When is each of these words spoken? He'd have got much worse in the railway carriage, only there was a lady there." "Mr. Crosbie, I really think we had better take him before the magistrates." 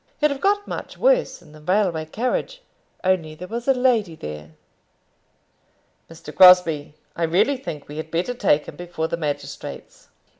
He'd 0.19 0.31
have 0.31 0.41
got 0.41 0.67
much 0.67 0.97
worse 0.97 1.43
in 1.43 1.51
the 1.51 1.61
railway 1.61 2.05
carriage, 2.05 2.63
only 3.03 3.35
there 3.35 3.47
was 3.47 3.67
a 3.67 3.73
lady 3.75 4.15
there." 4.15 4.53
"Mr. 6.09 6.35
Crosbie, 6.35 6.95
I 7.15 7.21
really 7.21 7.55
think 7.57 7.87
we 7.87 7.97
had 7.97 8.09
better 8.09 8.33
take 8.33 8.65
him 8.67 8.75
before 8.77 9.07
the 9.07 9.15
magistrates." 9.15 10.07